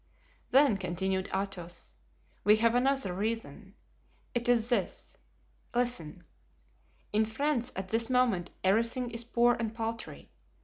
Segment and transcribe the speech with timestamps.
[0.49, 1.93] "Then," continued Athos,
[2.43, 3.75] "we have another reason;
[4.33, 6.23] it is this—listen:
[7.13, 10.31] In France at this moment everything is poor and paltry.